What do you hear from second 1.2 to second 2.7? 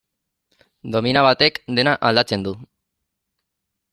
batek dena aldatzen du.